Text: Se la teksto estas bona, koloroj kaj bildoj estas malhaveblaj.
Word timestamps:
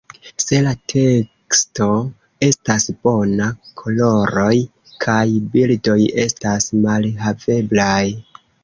Se 0.43 0.59
la 0.67 0.71
teksto 0.93 1.89
estas 2.49 2.89
bona, 3.05 3.51
koloroj 3.83 4.51
kaj 5.07 5.23
bildoj 5.55 6.01
estas 6.27 6.73
malhaveblaj. 6.89 8.05